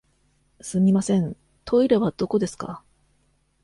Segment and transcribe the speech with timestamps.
[0.61, 2.81] すみません、トイレはどこですか。